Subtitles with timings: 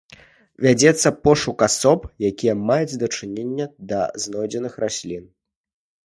[0.65, 5.23] Вядзецца пошук асоб, якія маюць дачыненне да знойдзеных раслін.